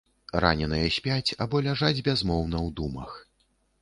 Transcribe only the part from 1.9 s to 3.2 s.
бязмоўна ў думах.